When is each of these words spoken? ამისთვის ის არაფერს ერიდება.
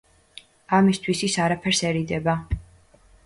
ამისთვის 0.77 1.21
ის 1.27 1.37
არაფერს 1.45 1.83
ერიდება. 1.91 2.37